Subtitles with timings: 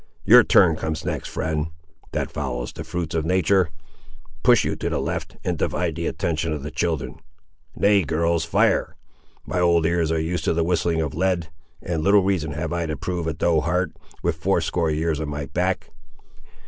[0.25, 1.67] Your turn comes next, friend;
[2.11, 3.69] that follows the fruits of natur'.
[4.41, 7.19] Push you to the left, and divide the attention of the children.
[7.75, 11.51] Nay, girls, fire,—my old ears are used to the whistling of lead;
[11.83, 15.45] and little reason have I to prove a doe heart, with fourscore years on my
[15.45, 15.91] back."